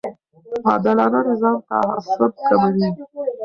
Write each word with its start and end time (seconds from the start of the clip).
عادلانه 0.67 1.19
نظام 1.29 1.55
تعصب 1.69 2.31
کموي 2.49 2.89